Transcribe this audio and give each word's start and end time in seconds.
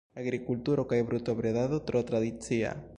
Agrikulturo 0.19 0.85
kaj 0.93 0.99
brutobredado 1.11 1.83
tro 1.91 2.05
tradicia. 2.11 2.75